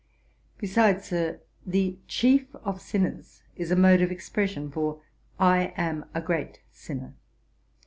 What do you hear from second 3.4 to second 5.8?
is a mode of expression for "I